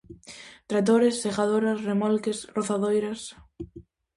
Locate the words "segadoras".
1.23-1.79